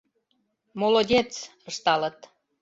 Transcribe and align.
«Молодец!— 0.79 1.31
ышталыт. 1.69 2.17